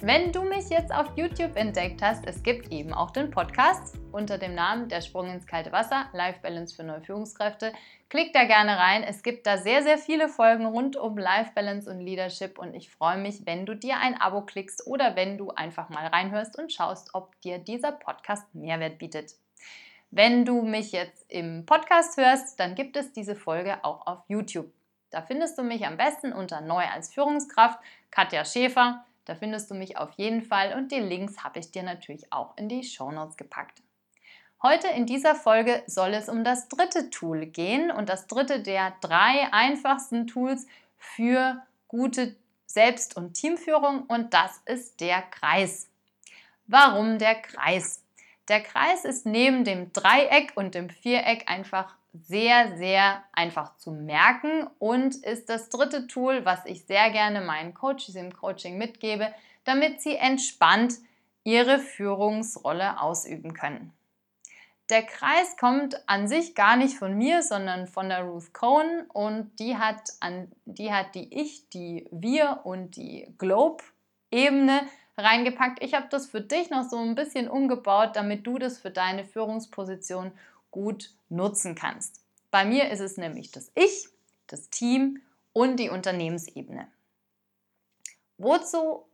[0.00, 4.38] Wenn du mich jetzt auf YouTube entdeckt hast, es gibt eben auch den Podcast unter
[4.38, 7.72] dem Namen Der Sprung ins kalte Wasser, Life Balance für neue Führungskräfte.
[8.08, 9.02] Klick da gerne rein.
[9.02, 12.90] Es gibt da sehr, sehr viele Folgen rund um Life Balance und Leadership und ich
[12.90, 16.72] freue mich, wenn du dir ein Abo klickst oder wenn du einfach mal reinhörst und
[16.72, 19.34] schaust, ob dir dieser Podcast Mehrwert bietet.
[20.12, 24.72] Wenn du mich jetzt im Podcast hörst, dann gibt es diese Folge auch auf YouTube.
[25.10, 27.80] Da findest du mich am besten unter Neu als Führungskraft,
[28.12, 29.04] Katja Schäfer.
[29.28, 32.56] Da findest du mich auf jeden Fall und die Links habe ich dir natürlich auch
[32.56, 33.82] in die Show Notes gepackt.
[34.62, 38.94] Heute in dieser Folge soll es um das dritte Tool gehen und das dritte der
[39.02, 45.90] drei einfachsten Tools für gute Selbst- und Teamführung und das ist der Kreis.
[46.66, 48.02] Warum der Kreis?
[48.48, 54.66] Der Kreis ist neben dem Dreieck und dem Viereck einfach sehr, sehr einfach zu merken
[54.78, 60.00] und ist das dritte Tool, was ich sehr gerne meinen Coaches im Coaching mitgebe, damit
[60.00, 60.94] sie entspannt
[61.44, 63.92] ihre Führungsrolle ausüben können.
[64.90, 69.50] Der Kreis kommt an sich gar nicht von mir, sondern von der Ruth Cohen und
[69.58, 74.80] die hat, an, die, hat die Ich, die Wir und die Globe-Ebene
[75.18, 75.82] reingepackt.
[75.82, 79.24] Ich habe das für dich noch so ein bisschen umgebaut, damit du das für deine
[79.24, 80.32] Führungsposition
[80.70, 82.22] gut nutzen kannst.
[82.50, 84.08] Bei mir ist es nämlich das Ich,
[84.46, 85.20] das Team
[85.52, 86.88] und die Unternehmensebene.
[88.38, 89.04] Wozu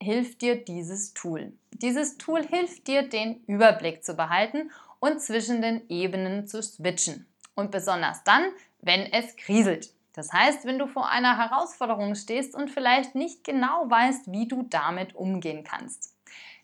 [0.00, 1.52] hilft dir dieses Tool?
[1.70, 7.26] Dieses Tool hilft dir, den Überblick zu behalten und zwischen den Ebenen zu switchen.
[7.54, 8.44] Und besonders dann,
[8.80, 9.92] wenn es kriselt.
[10.12, 14.64] Das heißt, wenn du vor einer Herausforderung stehst und vielleicht nicht genau weißt, wie du
[14.64, 16.14] damit umgehen kannst.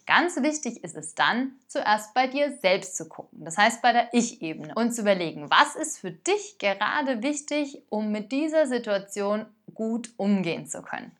[0.06, 4.14] Ganz wichtig ist es dann, zuerst bei dir selbst zu gucken, das heißt bei der
[4.14, 10.10] Ich-Ebene und zu überlegen, was ist für dich gerade wichtig, um mit dieser Situation gut
[10.16, 11.10] umgehen zu können.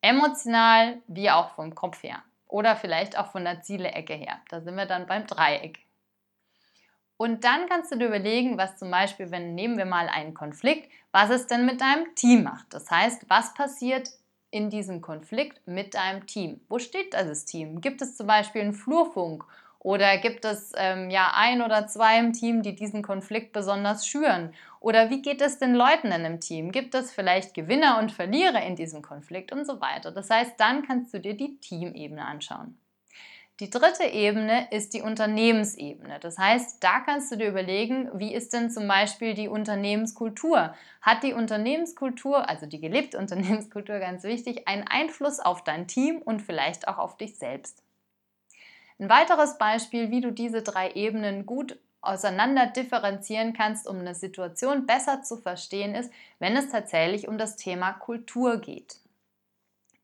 [0.00, 4.40] Emotional wie auch vom Kopf her oder vielleicht auch von der Zielecke her.
[4.48, 5.85] Da sind wir dann beim Dreieck.
[7.16, 10.90] Und dann kannst du dir überlegen, was zum Beispiel, wenn nehmen wir mal einen Konflikt,
[11.12, 12.66] was es denn mit deinem Team macht.
[12.70, 14.10] Das heißt, was passiert
[14.50, 16.60] in diesem Konflikt mit deinem Team?
[16.68, 17.80] Wo steht dieses Team?
[17.80, 19.44] Gibt es zum Beispiel einen Flurfunk
[19.78, 24.52] oder gibt es ähm, ja ein oder zwei im Team, die diesen Konflikt besonders schüren?
[24.80, 26.72] Oder wie geht es den Leuten in einem Team?
[26.72, 30.12] Gibt es vielleicht Gewinner und Verlierer in diesem Konflikt und so weiter?
[30.12, 32.76] Das heißt, dann kannst du dir die Teamebene anschauen.
[33.58, 36.18] Die dritte Ebene ist die Unternehmensebene.
[36.20, 40.74] Das heißt, da kannst du dir überlegen, wie ist denn zum Beispiel die Unternehmenskultur?
[41.00, 46.42] Hat die Unternehmenskultur, also die gelebte Unternehmenskultur ganz wichtig, einen Einfluss auf dein Team und
[46.42, 47.82] vielleicht auch auf dich selbst?
[48.98, 54.86] Ein weiteres Beispiel, wie du diese drei Ebenen gut auseinander differenzieren kannst, um eine Situation
[54.86, 58.98] besser zu verstehen, ist, wenn es tatsächlich um das Thema Kultur geht.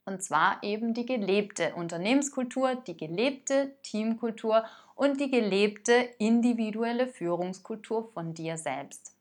[0.05, 4.65] Und zwar eben die gelebte Unternehmenskultur, die gelebte Teamkultur
[4.97, 9.17] und die gelebte individuelle Führungskultur von dir selbst.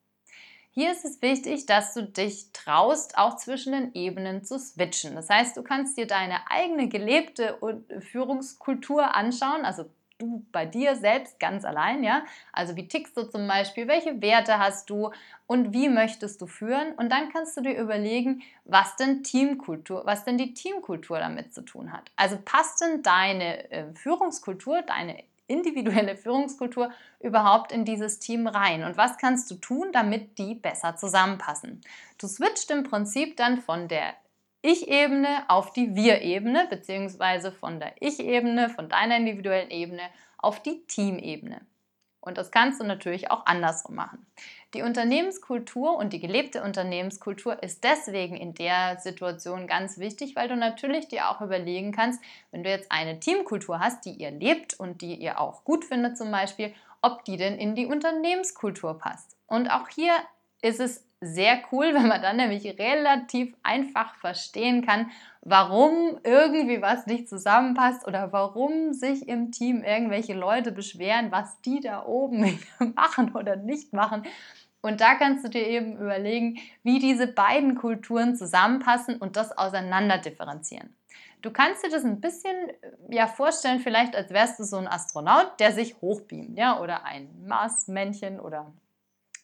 [0.74, 5.16] Hier ist es wichtig, dass du dich traust, auch zwischen den Ebenen zu switchen.
[5.16, 7.60] Das heißt, du kannst dir deine eigene gelebte
[8.00, 9.86] Führungskultur anschauen, also
[10.22, 12.24] du bei dir selbst ganz allein, ja?
[12.54, 15.12] Also wie tickst du zum Beispiel, welche Werte hast du
[15.48, 16.94] und wie möchtest du führen?
[16.94, 21.62] Und dann kannst du dir überlegen, was denn Teamkultur, was denn die Teamkultur damit zu
[21.62, 22.12] tun hat.
[22.16, 28.84] Also passt denn deine äh, Führungskultur, deine individuelle Führungskultur überhaupt in dieses Team rein?
[28.84, 31.82] Und was kannst du tun, damit die besser zusammenpassen?
[32.18, 34.14] Du switcht im Prinzip dann von der
[34.62, 40.04] ich-Ebene auf die Wir-Ebene, beziehungsweise von der Ich-Ebene, von deiner individuellen Ebene
[40.38, 41.62] auf die Team-Ebene.
[42.22, 44.26] Und das kannst du natürlich auch andersrum machen.
[44.76, 50.56] Die Unternehmenskultur und die gelebte Unternehmenskultur ist deswegen in der Situation ganz wichtig, weil du
[50.56, 55.02] natürlich dir auch überlegen kannst, wenn du jetzt eine Teamkultur hast, die ihr lebt und
[55.02, 59.36] die ihr auch gut findet zum Beispiel, ob die denn in die Unternehmenskultur passt.
[59.48, 60.14] Und auch hier
[60.62, 67.06] ist es sehr cool, wenn man dann nämlich relativ einfach verstehen kann, warum irgendwie was
[67.06, 72.60] nicht zusammenpasst oder warum sich im Team irgendwelche Leute beschweren, was die da oben
[72.96, 74.24] machen oder nicht machen.
[74.82, 80.18] Und da kannst du dir eben überlegen, wie diese beiden Kulturen zusammenpassen und das auseinander
[80.18, 80.96] differenzieren.
[81.44, 82.56] Du kannst dir das ein bisschen
[83.10, 87.30] ja, vorstellen, vielleicht als wärst du so ein Astronaut, der sich hochbeamt, ja, oder ein
[87.48, 88.72] Marsmännchen oder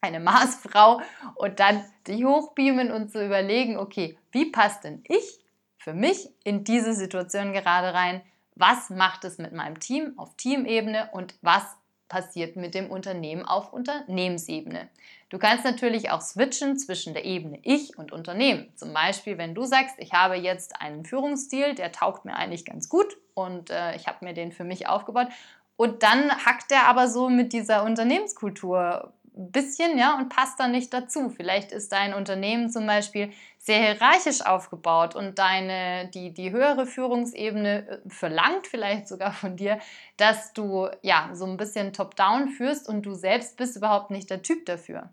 [0.07, 1.01] eine Marsfrau
[1.35, 5.39] und dann dich hochbeamen und zu überlegen, okay, wie passt denn ich
[5.77, 8.21] für mich in diese Situation gerade rein?
[8.55, 11.77] Was macht es mit meinem Team auf Teamebene und was
[12.07, 14.89] passiert mit dem Unternehmen auf Unternehmensebene.
[15.29, 18.71] Du kannst natürlich auch switchen zwischen der Ebene Ich und Unternehmen.
[18.75, 22.87] Zum Beispiel, wenn du sagst, ich habe jetzt einen Führungsstil, der taugt mir eigentlich ganz
[22.87, 25.27] gut und äh, ich habe mir den für mich aufgebaut.
[25.75, 30.93] Und dann hackt der aber so mit dieser Unternehmenskultur bisschen, ja, und passt dann nicht
[30.93, 31.29] dazu.
[31.29, 37.87] Vielleicht ist dein Unternehmen zum Beispiel sehr hierarchisch aufgebaut und deine, die, die höhere Führungsebene
[37.87, 39.79] äh, verlangt vielleicht sogar von dir,
[40.17, 44.41] dass du ja so ein bisschen top-down führst und du selbst bist überhaupt nicht der
[44.41, 45.09] Typ dafür.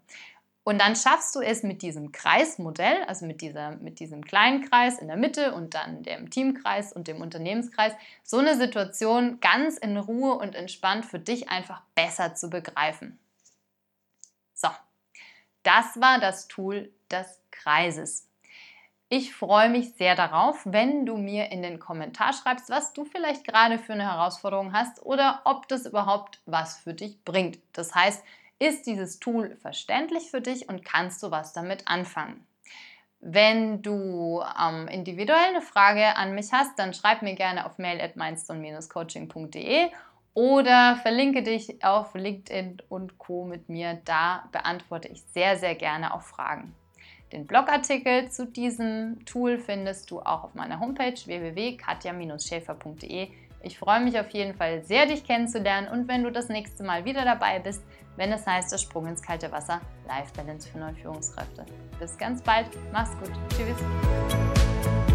[0.67, 4.99] Und dann schaffst du es mit diesem Kreismodell, also mit, dieser, mit diesem kleinen Kreis
[4.99, 7.93] in der Mitte und dann dem Teamkreis und dem Unternehmenskreis,
[8.23, 13.19] so eine Situation ganz in Ruhe und entspannt für dich einfach besser zu begreifen.
[15.65, 18.29] Das war das Tool des Kreises.
[19.09, 23.45] Ich freue mich sehr darauf, wenn du mir in den Kommentar schreibst, was du vielleicht
[23.45, 27.59] gerade für eine Herausforderung hast oder ob das überhaupt was für dich bringt.
[27.73, 28.25] Das heißt,
[28.59, 32.47] ist dieses Tool verständlich für dich und kannst du was damit anfangen?
[33.21, 38.01] Wenn du ähm, individuell eine Frage an mich hast, dann schreib mir gerne auf mail
[38.01, 38.15] at
[38.89, 39.91] coachingde
[40.35, 43.45] oder verlinke dich auf LinkedIn und Co.
[43.45, 44.01] mit mir.
[44.05, 46.75] Da beantworte ich sehr, sehr gerne auf Fragen.
[47.33, 53.29] Den Blogartikel zu diesem Tool findest du auch auf meiner Homepage www.katja-schäfer.de.
[53.63, 57.07] Ich freue mich auf jeden Fall sehr, dich kennenzulernen und wenn du das nächste Mal
[57.07, 57.83] wieder dabei bist,
[58.17, 61.65] wenn es heißt, der Sprung ins kalte Wasser, Life Balance für neue Führungskräfte.
[61.99, 65.14] Bis ganz bald, mach's gut, tschüss.